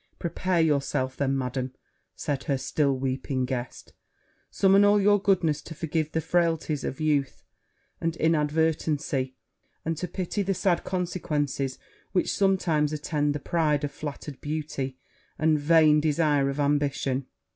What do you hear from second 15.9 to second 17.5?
desire of ambition.'